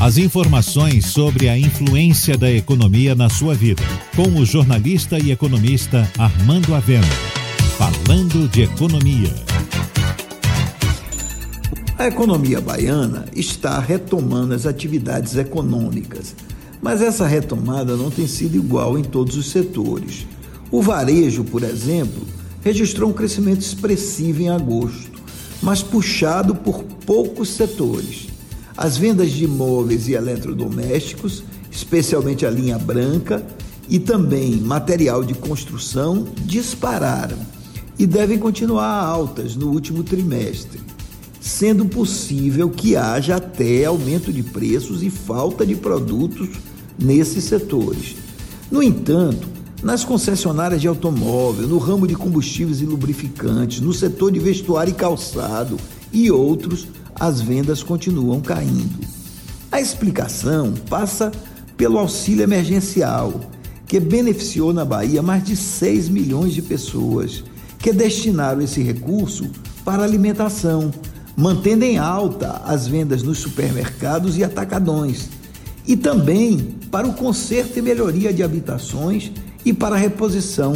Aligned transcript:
As 0.00 0.16
informações 0.16 1.06
sobre 1.06 1.48
a 1.48 1.58
influência 1.58 2.38
da 2.38 2.48
economia 2.48 3.16
na 3.16 3.28
sua 3.28 3.52
vida, 3.52 3.82
com 4.14 4.38
o 4.38 4.46
jornalista 4.46 5.18
e 5.18 5.32
economista 5.32 6.08
Armando 6.16 6.72
Avena. 6.72 7.04
Falando 7.76 8.48
de 8.48 8.62
economia. 8.62 9.34
A 11.98 12.06
economia 12.06 12.60
baiana 12.60 13.24
está 13.34 13.80
retomando 13.80 14.54
as 14.54 14.66
atividades 14.66 15.36
econômicas, 15.36 16.36
mas 16.80 17.02
essa 17.02 17.26
retomada 17.26 17.96
não 17.96 18.08
tem 18.08 18.28
sido 18.28 18.54
igual 18.54 18.96
em 18.96 19.02
todos 19.02 19.36
os 19.36 19.50
setores. 19.50 20.28
O 20.70 20.80
varejo, 20.80 21.42
por 21.42 21.64
exemplo, 21.64 22.22
registrou 22.62 23.10
um 23.10 23.12
crescimento 23.12 23.62
expressivo 23.62 24.42
em 24.42 24.48
agosto, 24.48 25.20
mas 25.60 25.82
puxado 25.82 26.54
por 26.54 26.84
poucos 26.84 27.48
setores. 27.48 28.37
As 28.78 28.96
vendas 28.96 29.32
de 29.32 29.42
imóveis 29.42 30.06
e 30.06 30.12
eletrodomésticos, 30.12 31.42
especialmente 31.68 32.46
a 32.46 32.50
linha 32.50 32.78
branca, 32.78 33.44
e 33.88 33.98
também 33.98 34.52
material 34.52 35.24
de 35.24 35.34
construção 35.34 36.28
dispararam 36.44 37.38
e 37.98 38.06
devem 38.06 38.38
continuar 38.38 39.04
altas 39.04 39.56
no 39.56 39.72
último 39.72 40.04
trimestre, 40.04 40.80
sendo 41.40 41.86
possível 41.86 42.70
que 42.70 42.94
haja 42.94 43.34
até 43.34 43.84
aumento 43.84 44.32
de 44.32 44.44
preços 44.44 45.02
e 45.02 45.10
falta 45.10 45.66
de 45.66 45.74
produtos 45.74 46.48
nesses 46.96 47.42
setores. 47.42 48.14
No 48.70 48.80
entanto, 48.80 49.48
nas 49.82 50.04
concessionárias 50.04 50.80
de 50.80 50.86
automóvel, 50.86 51.66
no 51.66 51.78
ramo 51.78 52.06
de 52.06 52.14
combustíveis 52.14 52.80
e 52.80 52.84
lubrificantes, 52.84 53.80
no 53.80 53.92
setor 53.92 54.30
de 54.30 54.38
vestuário 54.38 54.92
e 54.92 54.94
calçado 54.94 55.76
e 56.12 56.30
outros, 56.30 56.86
as 57.18 57.40
vendas 57.40 57.82
continuam 57.82 58.40
caindo. 58.40 59.06
A 59.70 59.80
explicação 59.80 60.74
passa 60.88 61.30
pelo 61.76 61.98
auxílio 61.98 62.42
emergencial, 62.42 63.40
que 63.86 64.00
beneficiou 64.00 64.72
na 64.72 64.84
Bahia 64.84 65.22
mais 65.22 65.44
de 65.44 65.56
6 65.56 66.08
milhões 66.08 66.54
de 66.54 66.62
pessoas, 66.62 67.44
que 67.78 67.92
destinaram 67.92 68.60
esse 68.60 68.82
recurso 68.82 69.48
para 69.84 70.02
alimentação, 70.02 70.90
mantendo 71.36 71.84
em 71.84 71.98
alta 71.98 72.62
as 72.64 72.86
vendas 72.86 73.22
nos 73.22 73.38
supermercados 73.38 74.36
e 74.36 74.44
atacadões, 74.44 75.28
e 75.86 75.96
também 75.96 76.74
para 76.90 77.06
o 77.06 77.14
conserto 77.14 77.78
e 77.78 77.82
melhoria 77.82 78.32
de 78.32 78.42
habitações 78.42 79.32
e 79.64 79.72
para 79.72 79.94
a 79.94 79.98
reposição 79.98 80.74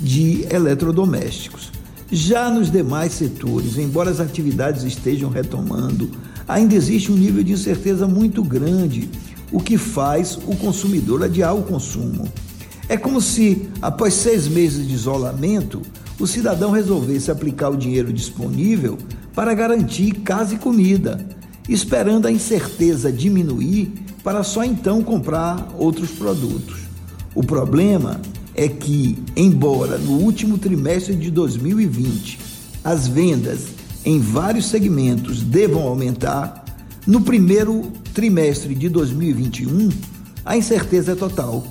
de 0.00 0.46
eletrodomésticos. 0.50 1.75
Já 2.10 2.48
nos 2.48 2.70
demais 2.70 3.12
setores, 3.12 3.76
embora 3.78 4.10
as 4.10 4.20
atividades 4.20 4.84
estejam 4.84 5.28
retomando, 5.28 6.08
ainda 6.46 6.76
existe 6.76 7.10
um 7.10 7.16
nível 7.16 7.42
de 7.42 7.52
incerteza 7.52 8.06
muito 8.06 8.44
grande, 8.44 9.10
o 9.50 9.60
que 9.60 9.76
faz 9.76 10.38
o 10.46 10.54
consumidor 10.54 11.24
adiar 11.24 11.56
o 11.56 11.64
consumo. 11.64 12.28
É 12.88 12.96
como 12.96 13.20
se, 13.20 13.68
após 13.82 14.14
seis 14.14 14.46
meses 14.46 14.86
de 14.86 14.94
isolamento, 14.94 15.82
o 16.20 16.26
cidadão 16.28 16.70
resolvesse 16.70 17.30
aplicar 17.30 17.70
o 17.70 17.76
dinheiro 17.76 18.12
disponível 18.12 18.96
para 19.34 19.52
garantir 19.52 20.12
casa 20.20 20.54
e 20.54 20.58
comida, 20.58 21.26
esperando 21.68 22.26
a 22.26 22.32
incerteza 22.32 23.10
diminuir 23.10 23.92
para 24.22 24.44
só 24.44 24.62
então 24.62 25.02
comprar 25.02 25.74
outros 25.76 26.10
produtos. 26.10 26.82
O 27.34 27.42
problema 27.42 28.20
é 28.56 28.68
que, 28.68 29.22
embora 29.36 29.98
no 29.98 30.12
último 30.12 30.56
trimestre 30.56 31.14
de 31.14 31.30
2020 31.30 32.40
as 32.82 33.06
vendas 33.06 33.66
em 34.04 34.18
vários 34.18 34.66
segmentos 34.66 35.42
devam 35.42 35.82
aumentar, 35.82 36.64
no 37.06 37.20
primeiro 37.20 37.92
trimestre 38.14 38.74
de 38.74 38.88
2021 38.88 39.90
a 40.44 40.56
incerteza 40.56 41.12
é 41.12 41.14
total, 41.14 41.66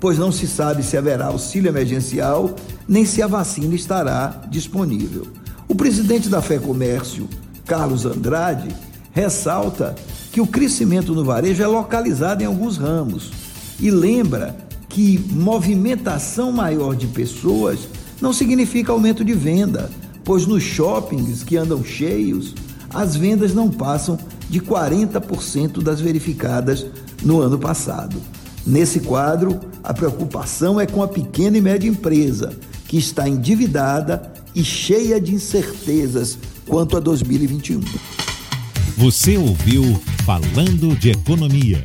pois 0.00 0.18
não 0.18 0.32
se 0.32 0.48
sabe 0.48 0.82
se 0.82 0.96
haverá 0.96 1.26
auxílio 1.26 1.68
emergencial 1.68 2.56
nem 2.88 3.04
se 3.04 3.22
a 3.22 3.26
vacina 3.26 3.74
estará 3.74 4.42
disponível. 4.50 5.26
O 5.68 5.74
presidente 5.74 6.28
da 6.28 6.42
Fé 6.42 6.58
Comércio, 6.58 7.28
Carlos 7.66 8.04
Andrade, 8.04 8.68
ressalta 9.12 9.94
que 10.32 10.40
o 10.40 10.46
crescimento 10.46 11.14
no 11.14 11.24
varejo 11.24 11.62
é 11.62 11.66
localizado 11.66 12.42
em 12.42 12.46
alguns 12.46 12.76
ramos 12.76 13.30
e 13.80 13.90
lembra 13.90 14.65
que 14.96 15.18
movimentação 15.30 16.50
maior 16.50 16.96
de 16.96 17.06
pessoas 17.06 17.80
não 18.18 18.32
significa 18.32 18.92
aumento 18.92 19.22
de 19.22 19.34
venda, 19.34 19.90
pois 20.24 20.46
nos 20.46 20.62
shoppings 20.62 21.42
que 21.42 21.54
andam 21.54 21.84
cheios, 21.84 22.54
as 22.94 23.14
vendas 23.14 23.52
não 23.52 23.70
passam 23.70 24.18
de 24.48 24.58
40% 24.58 25.82
das 25.82 26.00
verificadas 26.00 26.86
no 27.22 27.42
ano 27.42 27.58
passado. 27.58 28.16
Nesse 28.66 29.00
quadro, 29.00 29.60
a 29.84 29.92
preocupação 29.92 30.80
é 30.80 30.86
com 30.86 31.02
a 31.02 31.08
pequena 31.08 31.58
e 31.58 31.60
média 31.60 31.90
empresa, 31.90 32.58
que 32.88 32.96
está 32.96 33.28
endividada 33.28 34.32
e 34.54 34.64
cheia 34.64 35.20
de 35.20 35.34
incertezas 35.34 36.38
quanto 36.66 36.96
a 36.96 37.00
2021. 37.00 37.82
Você 38.96 39.36
ouviu 39.36 40.00
Falando 40.24 40.96
de 40.98 41.10
Economia 41.10 41.84